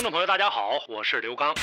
[0.00, 1.54] 听众朋友，大家好，我是刘刚。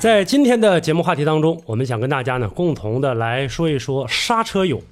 [0.00, 4.82] 在今天的节目话题当中，我们想跟大家呢共同的来说一说刹车油。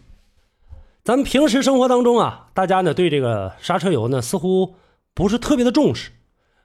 [1.02, 4.76] 咱们平时生活当中啊，大家呢对这个刹车油呢似乎
[5.12, 6.12] 不是特别的重视，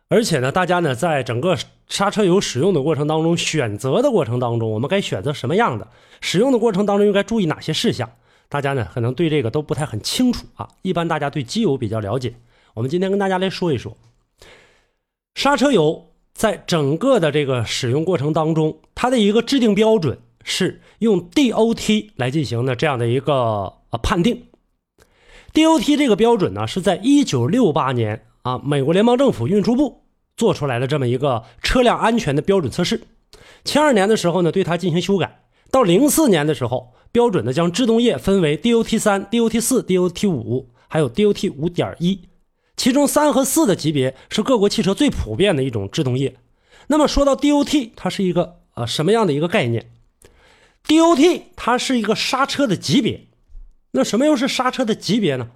[0.07, 1.57] 而且呢，大家呢在整个
[1.87, 5.87] 刹车油使用的过程当中，选择的过程当中，我们该选择什么样的？
[6.21, 8.07] 使用的过程当中应该注意哪些事项？
[8.47, 10.69] 大家呢可能对这个都不太很清楚啊。
[10.83, 12.35] 一般大家对机油比较了解。
[12.73, 13.97] 我们今天跟大家来说一说，
[15.35, 23.33] 刹车油在整个的这个使用过程当中，它的一个制定标准是用 DOT 来进行的这样的一个
[23.89, 24.45] 呃判定。
[25.53, 30.03] DOT 这个标准呢，是在一九六八年啊，美国联邦政府运输部
[30.37, 33.01] 做出来的这么一个车辆安全的标准测试。
[33.65, 42.21] 七二年的时候呢，对它进行修改，到零四年的时候，标准呢将制动液分为 DOT 三、DOT 四、DOT 五，还有 DOT 五点一。
[42.81, 46.37] 其中三和四的级别是各国汽车最普遍的一种制动液。
[46.87, 49.91] 那么说到 DOT，它是一个呃什么样的一个概念
[50.87, 53.27] ？DOT 它是一个刹车的级别。
[53.91, 55.51] 那什么又是刹车的级别呢？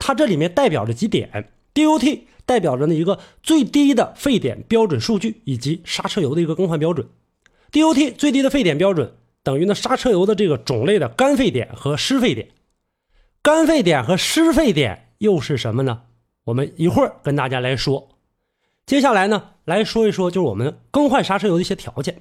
[0.00, 7.06] 它这里面代表着几点？DOT 代表着呢一个最低的沸点标准数据以及刹车油的一个更换标准。
[7.70, 12.48] DOT 最低的沸点标准等于呢刹车油的这个种类的干沸点和湿沸点。
[13.42, 16.02] 干沸点和湿沸点又是什么呢？
[16.44, 18.08] 我们一会儿跟大家来说，
[18.84, 22.20] 接下来呢来说一说，就是我们更换刹车油的一些条件。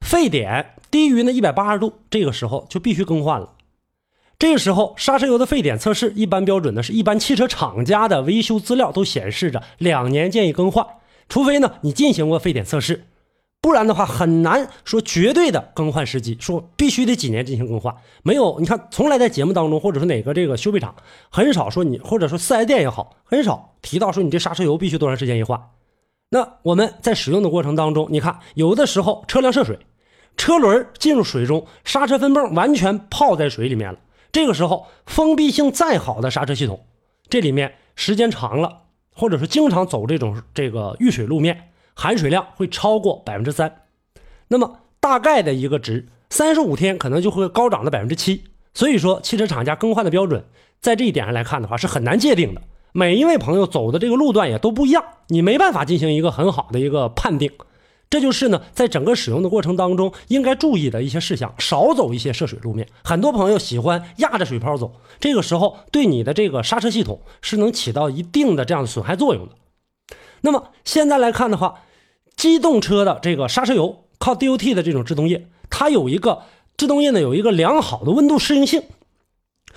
[0.00, 3.54] 沸点低于呢一百八十度，这个时候就必须更换了。
[4.38, 10.86] 这个时候刹车油的沸点测试一般标准呢是一般汽车厂家的维修资料都显示着两年建议更换，
[11.28, 13.04] 除非呢你进行过沸点测试。
[13.64, 17.96] 不然的话，很难说绝对的更换时机，说必须得几年进行更换。
[18.22, 20.94] 没有，你看，从来在节目当中，或者说哪个这个修配厂，
[21.30, 25.58] 很少说你，或者说四 S 店也好，很少提到说你这刹车油必须多长时间一换。
[26.28, 29.78] 那我们在使用的过程当中，你看，有的时候车辆涉水，
[30.36, 33.98] 车轮进入水中，刹车分泵完全泡在水里面了。
[34.30, 36.84] 这个时候，封闭性再好的刹车系统，
[37.30, 38.82] 这里面时间长了，
[39.14, 41.70] 或者说经常走这种这个遇水路面。
[41.94, 43.82] 含水量会超过百分之三，
[44.48, 48.44] 那么大概的一个值，三十五天可能就会高涨到百分之七。
[48.74, 50.44] 所以说，汽车厂家更换的标准，
[50.80, 52.62] 在这一点上来看的话，是很难界定的。
[52.92, 57.52] 每一位朋友走的这个路段也都不一样，你没办法进行一个很好的一个判定。
[58.10, 62.86] 这就是呢，在整个使用的过程当中，应该注意的一些事项，少走一些涉水路面。
[63.02, 69.54] 很多朋友喜欢压着水泡走，这个时候对你的这个刹车系统是能起到一定的这样的损害作用的。
[70.42, 71.83] 那么现在来看的话，
[72.44, 76.42] 机动车的这个刹车油靠 DOT 的这种制动液，它有一个
[76.76, 78.82] 制动液呢，有一个良好的温度适应性，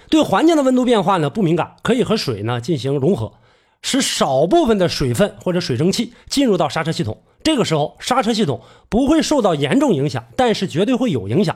[0.10, 3.36] 对环境的温度变化呢不敏感，可以和水呢进行融合，
[3.82, 7.24] 使少部分的水分或者水蒸气进入到刹车系统。
[7.42, 11.56] 这个时候刹车系统不会受到严重影响，但是绝对会有影响。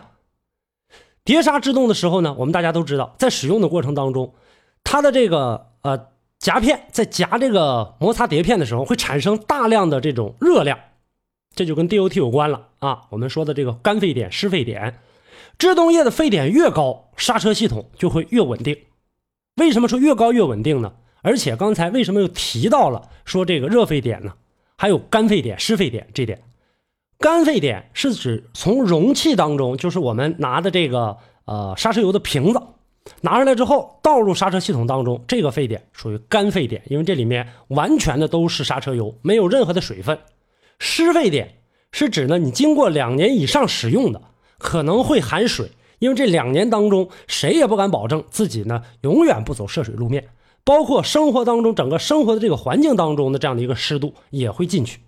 [1.25, 4.33] 碟刹制动的时候呢，我们大家都知道，在使用的过程当中，
[4.85, 6.07] 它的这个呃。
[6.41, 10.79] 夹片在夹这个摩擦碟片的时候，会产生大量的这种热量，
[11.55, 13.03] 这就跟 DOT 有关了啊。
[13.09, 14.99] 我们说的这个干沸点、湿沸点，
[15.57, 18.77] 制动液的沸点越高，刹车系统就会越稳定。
[19.57, 20.93] 为什么说越高越稳定呢？
[21.21, 24.33] 而且刚才为什么又提到了说这个热沸点呢？
[24.77, 26.41] 还有干沸点、湿沸点这点。
[27.19, 32.61] 干沸点是指从容器当中，就是我们拿的这个呃刹车油的瓶子。
[33.21, 40.17] 拿出来之后，倒入刹车系统当中，这个沸点属于干沸点，因为这里面完全的都是刹车油，没有任何的水分。
[40.83, 41.59] 湿沸点
[41.91, 44.19] 是指呢，你经过两年以上使用的，
[44.57, 45.69] 可能会含水，
[45.99, 50.29] 因为这两年当中，谁也不敢保证自己呢永远不走涉水路面，
[50.63, 55.01] 包括生活当中整个生活的这个环境当中的这样的一个湿度也会进去。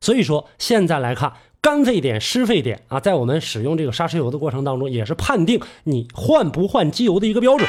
[0.00, 1.32] 所以说，现在来看。
[1.62, 7.68] 干沸点、湿沸点啊，在我们使用这个刹车油的过程当中，也是判定你换不换机油的一个标准。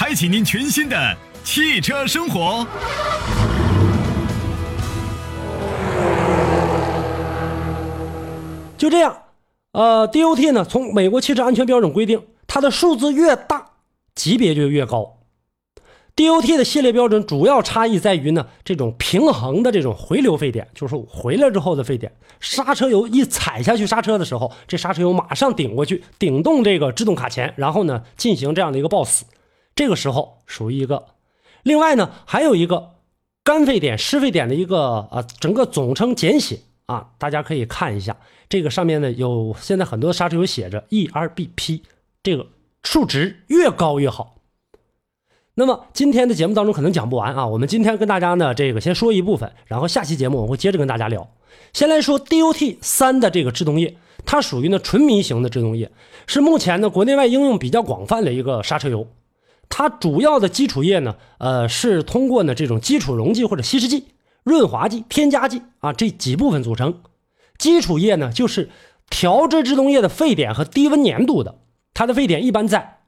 [0.00, 2.64] 开启您全新的汽车生活。
[8.76, 9.22] 就这样，
[9.72, 13.70] 呃，DOT 呢，从美国汽车安全标准规定，它的数字越大，
[14.14, 15.18] 级别就越高。
[16.14, 29.24] DOT 的系列标准主要差异在于呢，这种平衡的这种回流沸点，就是回来之后的沸点，刹车油一踩下去刹车的时候，这刹车油马上顶过去，顶动这个制动卡钳，然后呢进行这样的一个抱死，
[29.78, 31.06] 这个时候属于一个。
[31.62, 32.94] 另外呢，还有一个
[33.44, 38.16] 干沸点、湿沸点的一个啊，整个总称简写啊，大家可以看一下。
[38.48, 41.82] 这个上面呢有现在很多刹车油写着 ERBP，
[42.24, 42.48] 这个
[42.82, 44.38] 数值越高越好。
[45.54, 51.30] 那么今天的节目当中可能讲不完啊，我们今天跟大家呢这个先说一部分，然后下期节目我会接着跟大家聊。
[51.72, 53.96] 先来说 DOT 三的这个制动液，
[54.26, 55.92] 它属于呢纯醚型的制动液，
[56.26, 59.06] 是目前呢国内外应用比较广泛的一个刹车油。
[59.68, 64.04] 它主要的基础液呢，呃是通过呢这种基础溶剂或者稀释剂、
[64.42, 67.02] 润滑剂、添加剂啊这几部分组成。
[67.58, 68.70] 基础液呢，就是
[69.10, 71.58] 调制制动液的沸点和低温粘度的，
[71.94, 73.00] 它的沸点一般在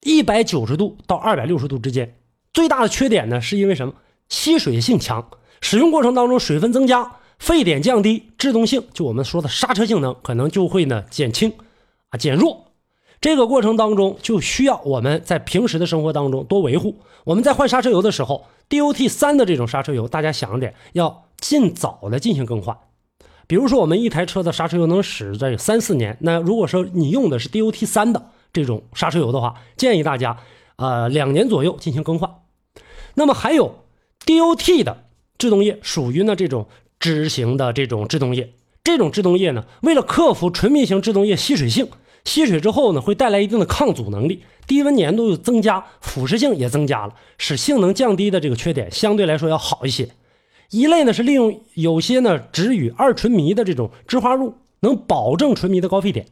[0.00, 2.16] 一百九十度到二百六十度之间。
[2.52, 3.94] 最大的缺点呢，是因为什么？
[4.28, 5.28] 吸水性强，
[5.60, 11.52] 使用过程当中水分增加，沸点降低，制动性就我们说的刹车性能可能就会呢减轻
[12.08, 12.72] 啊减弱。
[13.24, 16.98] 这个过程当中就需要我们在平时的生活当中多维护。
[17.24, 22.76] 我们在换刹车油的时候，DOT 三的这种刹车油，大家想着点，要尽早的进行更换。
[23.46, 30.36] 比如说，我们一台车的刹车油能使在三四年，那如果说你用的是 DOT 三的这种刹车油的话，建议大家，
[30.76, 32.30] 呃，两年左右进行更换。
[33.14, 33.84] 那么还有
[34.26, 35.04] DOT 的
[35.38, 36.66] 制动液，属于呢这种
[37.00, 38.52] 脂型的这种制动液。
[38.84, 41.88] 这种制动液呢，为了克服纯醚型制动液吸水性，
[42.24, 50.08] 吸水之后呢会带来一定的抗阻能力，低温粘度又增加，腐蚀性也增加了，使性能降低的这个缺点相对来说要好一些。
[50.70, 56.26] 一类呢是利用有些呢酯与二醇醚的这种酯化物，能保证纯醚的高沸点。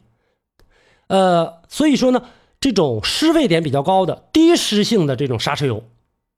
[1.07, 2.23] 呃，所以说呢，
[2.59, 5.83] 这种湿沸点比较高的低湿性的这种刹车油，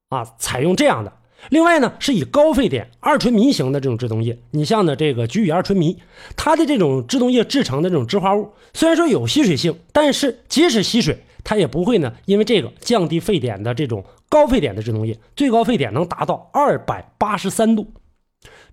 [0.10, 1.14] 啊，采用这样的。
[1.50, 5.98] 另外呢，是以高沸点二醇醚型的这种制动液，你像呢这个聚乙二醇醚，
[6.36, 14.04] 它的这种制动液制成的这种酯化物，虽然说有吸水性，但是即使吸水，它也不会呢因为这个降低沸点的这种。
[14.28, 17.88] 高沸点的制动液最高沸点能达到二百八十三度，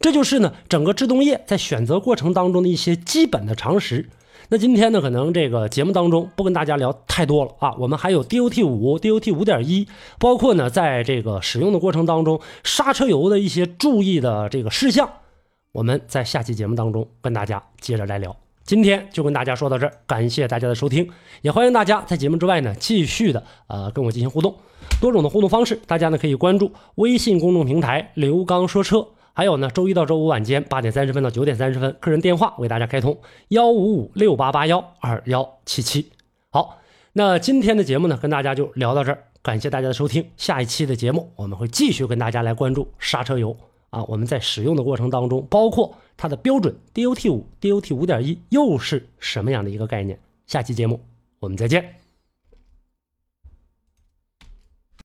[0.00, 4.08] 这就是呢整个制动液在选择过程当中的一些基本的常识。
[4.52, 9.88] 那今天呢可能这个节目当中不跟大家聊太多了啊，我们还有 DOT 五、DOT 五点一，
[10.19, 15.08] 包括呢在这个使用的过程当中刹车油的一些注意的这个事项，
[15.72, 18.37] 我们在下期节目当中跟大家接着来聊。
[18.62, 21.08] 今天就跟大家说到这儿，感谢大家的收听，
[21.40, 24.55] 也欢迎大家在节目之外呢继续的呃跟我进行互动。
[25.00, 33.19] 多种的互动方式，大家呢可以关注微信公众平台“刘刚说车”，还有呢，周一到周五晚间八点三十分到九点三十分，个人电话为大家开通
[33.49, 36.11] 幺五五六八八幺二幺七七。
[36.50, 36.81] 好，
[37.14, 40.31] 那今天的节目呢，跟大家就聊到这儿，感谢大家的收听。
[40.37, 43.56] 下一期的节目，我们会继续跟大家来关注刹车油
[43.88, 50.19] 啊，我们在使用的过程当中，包括它的标准 DOT 五、DOT 五点一又是什么样的一个概念？
[50.46, 51.01] 下期节目
[51.41, 52.01] 我们再见。